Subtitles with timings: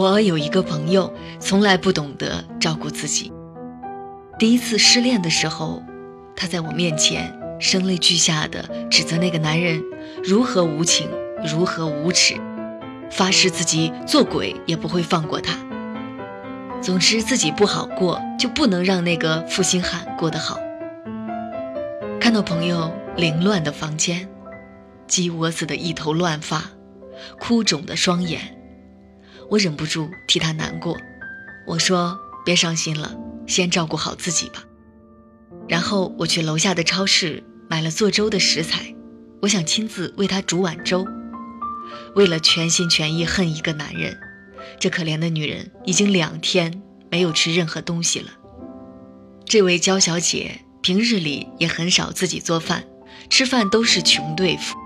[0.00, 3.30] 我有一个朋友，从来不懂得照顾自己。
[4.38, 5.82] 第一次失恋的时候，
[6.34, 9.82] 他在我面前声泪俱下的指责那个男人
[10.24, 11.06] 如何无情，
[11.46, 12.34] 如何无耻，
[13.10, 15.58] 发誓自己做鬼也不会放过他。
[16.80, 20.58] 总之自己不好过，就不能让那个负心汉过得好。
[22.18, 24.26] 看到朋友凌乱的房间，
[25.06, 26.70] 鸡窝子的一头乱发，
[27.38, 28.56] 哭肿的双眼。
[29.50, 30.96] 我忍不住替他难过，
[31.66, 33.16] 我说：“别伤心了，
[33.48, 34.62] 先照顾好自己吧。”
[35.68, 38.94] 然后我去楼下的超市买了做粥的食材，
[39.42, 41.04] 我想亲自为他煮碗粥。
[42.14, 44.16] 为了全心全意恨一个男人，
[44.78, 48.30] 这可怜的女人已经两天没有吃任何东西了。
[49.44, 52.84] 这位焦小姐平日里也很少自己做饭，
[53.28, 54.76] 吃饭都是穷对付。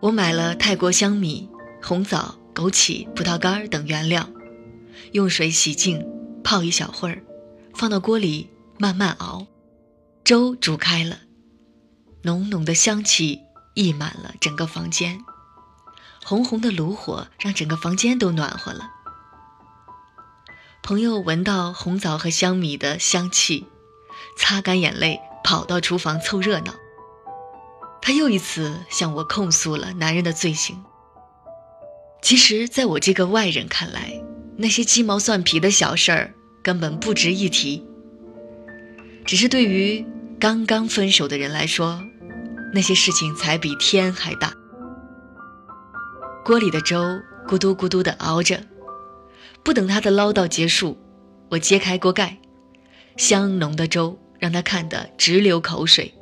[0.00, 1.48] 我买了泰国香米、
[1.82, 2.36] 红枣。
[2.54, 4.28] 枸杞、葡萄干等原料，
[5.12, 6.06] 用水洗净，
[6.44, 7.22] 泡一小会儿，
[7.74, 9.46] 放到锅里慢慢熬。
[10.24, 11.20] 粥煮开了，
[12.22, 13.40] 浓浓的香气
[13.74, 15.24] 溢满了整个房间，
[16.24, 18.90] 红红的炉火让整个房间都暖和了。
[20.82, 23.66] 朋友闻到红枣和香米的香气，
[24.36, 26.74] 擦干眼泪，跑到厨房凑热闹。
[28.00, 30.84] 他又一次向我控诉了男人的罪行。
[32.22, 34.22] 其实，在我这个外人看来，
[34.56, 37.84] 那些鸡毛蒜皮的小事儿根本不值一提。
[39.26, 40.06] 只是对于
[40.38, 42.00] 刚刚分手的人来说，
[42.72, 44.54] 那些事情才比天还大。
[46.44, 48.60] 锅里的粥咕嘟咕嘟地熬着，
[49.64, 50.96] 不等他的唠叨结束，
[51.50, 52.38] 我揭开锅盖，
[53.16, 56.14] 香浓的粥让他看得直流口水，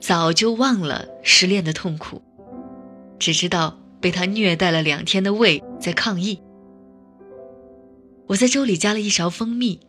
[0.00, 2.20] 早就忘了失恋的痛苦，
[3.18, 3.76] 只知道。
[4.00, 6.42] 被他虐待了两天的胃在抗议。
[8.28, 9.80] 我在粥里加了一勺蜂蜜，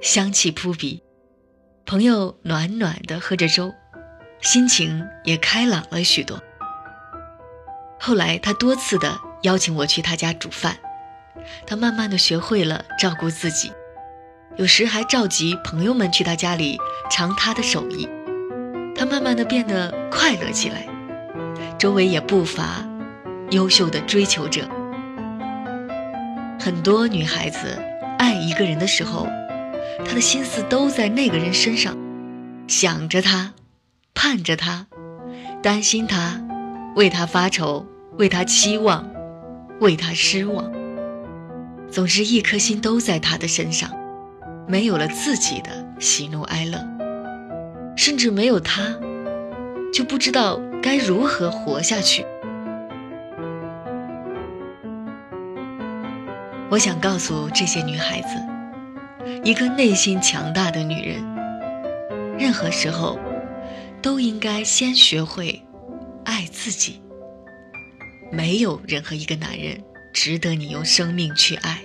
[0.00, 1.02] 香气扑鼻。
[1.84, 3.72] 朋友暖暖的喝着粥，
[4.40, 6.40] 心情也开朗了许多。
[7.98, 10.78] 后来他多次的邀请我去他家煮饭，
[11.66, 13.72] 他慢慢的学会了照顾自己，
[14.56, 16.78] 有时还召集朋友们去他家里
[17.10, 18.08] 尝他的手艺。
[18.94, 20.86] 他慢慢的变得快乐起来，
[21.78, 22.86] 周围也不乏。
[23.50, 24.68] 优秀的追求者，
[26.58, 27.76] 很多女孩子
[28.16, 29.26] 爱一个人的时候，
[30.04, 31.96] 她的心思都在那个人身上，
[32.68, 33.54] 想着他，
[34.14, 34.86] 盼着他，
[35.60, 36.40] 担心他，
[36.94, 37.84] 为他发愁，
[38.18, 39.10] 为他期望，
[39.80, 40.70] 为他失望。
[41.90, 43.90] 总之，一颗心都在他的身上，
[44.68, 46.78] 没有了自己的喜怒哀乐，
[47.96, 48.96] 甚至没有他，
[49.92, 52.24] 就不知道该如何活下去。
[56.70, 58.28] 我想告诉这些女孩子，
[59.42, 61.20] 一个内心强大的女人，
[62.38, 63.18] 任何时候
[64.00, 65.60] 都应该先学会
[66.24, 67.02] 爱自己。
[68.30, 69.82] 没有任何一个男人
[70.14, 71.82] 值得你用生命去爱。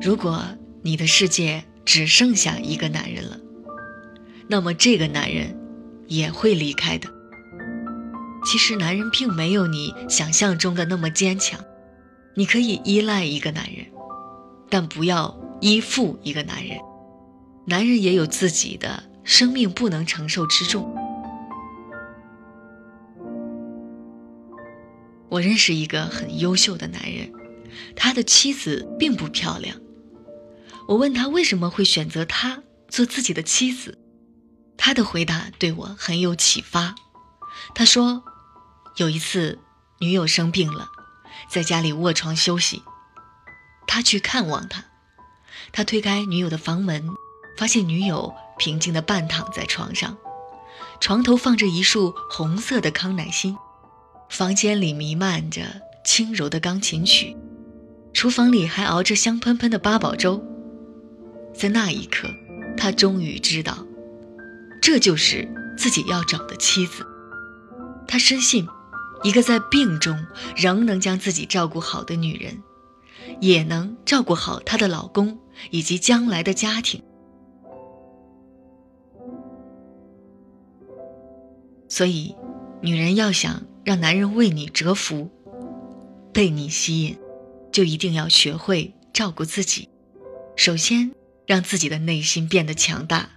[0.00, 0.44] 如果
[0.84, 3.40] 你的世界只剩下一个男人了，
[4.46, 5.58] 那么这个男人
[6.06, 7.08] 也会离开的。
[8.44, 11.58] 其实，男人并没有你想象中的那么坚强。
[12.34, 13.86] 你可以依赖一个男人，
[14.70, 16.78] 但不要依附一个男人。
[17.66, 20.96] 男人也有自己的生命不能承受之重。
[25.28, 27.32] 我认识一个很优秀的男人，
[27.94, 29.76] 他的妻子并不漂亮。
[30.88, 33.98] 我问他为什么会选择他做自己的妻子，
[34.76, 36.94] 他的回答对我很有启发。
[37.74, 38.24] 他说，
[38.96, 39.58] 有一次
[40.00, 40.88] 女友生病了。
[41.48, 42.82] 在家里卧床休息，
[43.86, 44.84] 他去看望她。
[45.72, 47.08] 他推开女友的房门，
[47.56, 50.16] 发现女友平静地半躺在床上，
[51.00, 53.56] 床头放着一束红色的康乃馨，
[54.28, 55.62] 房间里弥漫着
[56.04, 57.36] 轻柔的钢琴曲，
[58.12, 60.42] 厨房里还熬着香喷喷的八宝粥。
[61.54, 62.28] 在那一刻，
[62.76, 63.86] 他终于知道，
[64.80, 67.06] 这就是自己要找的妻子。
[68.06, 68.66] 他深信。
[69.22, 70.26] 一个在病中
[70.56, 72.62] 仍能将自己照顾好的女人，
[73.40, 75.38] 也能照顾好她的老公
[75.70, 77.02] 以及将来的家庭。
[81.88, 82.34] 所以，
[82.80, 85.30] 女人要想让男人为你折服、
[86.32, 87.18] 被你吸引，
[87.70, 89.88] 就一定要学会照顾自己。
[90.56, 91.12] 首先，
[91.46, 93.28] 让自己的内心变得强大，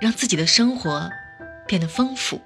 [0.00, 1.08] 让自己的生活
[1.66, 2.40] 变得丰富，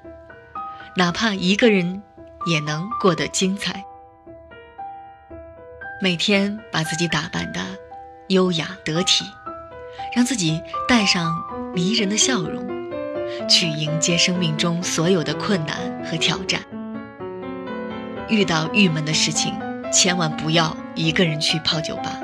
[0.96, 2.02] 哪怕一个人。
[2.46, 3.84] 也能过得精彩。
[6.00, 7.60] 每天把自己打扮的
[8.28, 9.24] 优雅得体，
[10.14, 11.42] 让自己带上
[11.74, 12.66] 迷人的笑容，
[13.48, 16.62] 去迎接生命中所有的困难和挑战。
[18.28, 19.54] 遇到郁闷的事情，
[19.92, 22.20] 千万不要一个人去泡酒吧。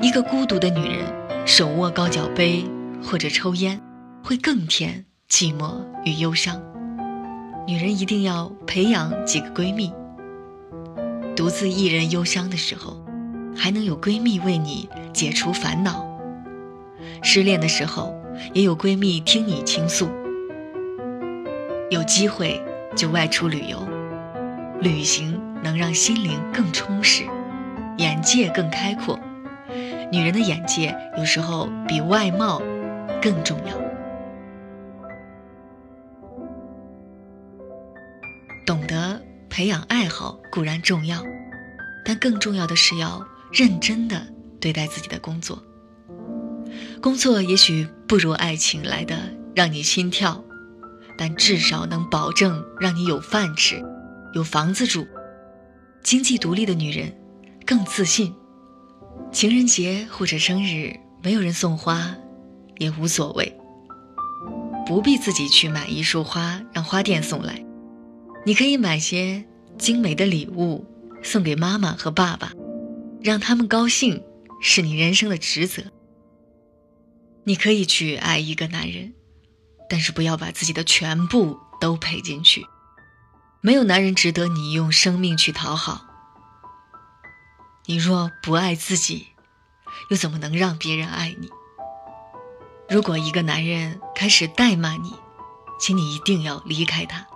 [0.00, 2.64] 一个孤独的女人，手握高脚杯
[3.02, 3.80] 或者抽烟，
[4.22, 6.62] 会更添寂寞与忧伤。
[7.68, 9.92] 女人一定要培养几个闺蜜。
[11.36, 12.96] 独自一人忧伤的时候，
[13.54, 16.08] 还能有闺蜜为你解除烦恼；
[17.22, 18.14] 失恋的时候，
[18.54, 20.08] 也有闺蜜听你倾诉。
[21.90, 22.58] 有机会
[22.96, 23.86] 就外出旅游，
[24.80, 27.24] 旅行能让心灵更充实，
[27.98, 29.20] 眼界更开阔。
[30.10, 32.62] 女人的眼界有时候比外貌
[33.20, 33.87] 更重要。
[39.58, 41.20] 培养爱好固然重要，
[42.04, 44.24] 但更重要的是要认真的
[44.60, 45.60] 对待自己的工作。
[47.02, 49.18] 工作也许不如爱情来的
[49.56, 50.44] 让你心跳，
[51.16, 53.82] 但至少能保证让你有饭吃，
[54.32, 55.04] 有房子住。
[56.04, 57.12] 经济独立的女人
[57.66, 58.32] 更自信。
[59.32, 62.14] 情人节或者生日，没有人送花，
[62.76, 63.52] 也无所谓。
[64.86, 67.64] 不必自己去买一束花，让花店送来。
[68.44, 69.44] 你可以买些
[69.76, 70.86] 精美的礼物
[71.22, 72.52] 送给妈妈和爸爸，
[73.20, 74.22] 让他们高兴，
[74.60, 75.82] 是你人生的职责。
[77.44, 79.14] 你可以去爱一个男人，
[79.88, 82.66] 但是不要把自己的全部都赔进去。
[83.60, 86.06] 没有男人值得你用生命去讨好。
[87.86, 89.28] 你若不爱自己，
[90.10, 91.48] 又怎么能让别人爱你？
[92.88, 95.12] 如果一个男人开始怠慢你，
[95.80, 97.26] 请你一定要离开他。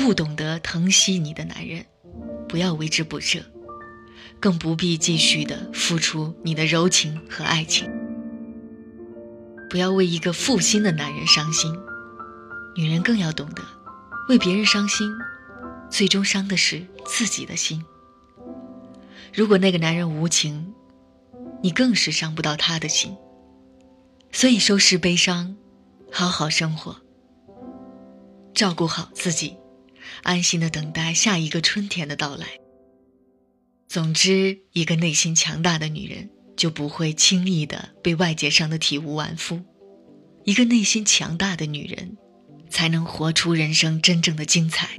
[0.00, 1.84] 不懂得疼惜你的男人，
[2.48, 3.40] 不要为之不舍，
[4.40, 7.86] 更不必继续的付出你的柔情和爱情。
[9.68, 11.78] 不要为一个负心的男人伤心，
[12.74, 13.62] 女人更要懂得，
[14.30, 15.12] 为别人伤心，
[15.90, 17.84] 最终伤的是自己的心。
[19.34, 20.72] 如果那个男人无情，
[21.62, 23.14] 你更是伤不到他的心。
[24.32, 25.56] 所以收拾悲伤，
[26.10, 26.96] 好好生活，
[28.54, 29.56] 照顾好自己，
[30.22, 32.46] 安心的等待下一个春天的到来。
[33.88, 39.60] 总之，一个内心强大的女人就不会轻易的被外界伤得体无完肤。
[40.44, 42.16] 一个内心强大的女人，
[42.68, 44.90] 才能活出人生真正的精彩。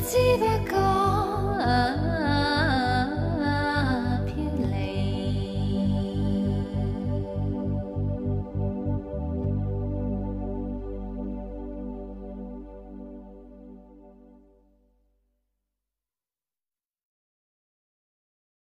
[0.00, 2.17] 记得，我爱。